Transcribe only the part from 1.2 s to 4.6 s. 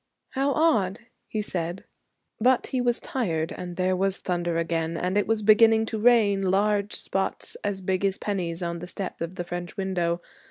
he said. But he was tired and there was thunder